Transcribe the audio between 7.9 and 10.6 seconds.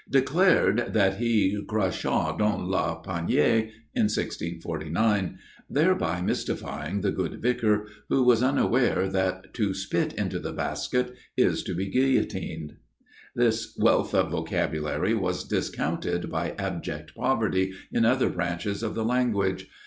who was unaware that "to spit into the